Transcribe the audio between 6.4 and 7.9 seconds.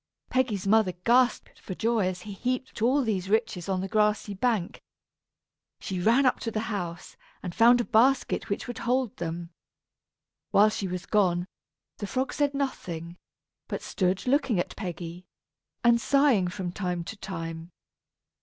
the house, and found a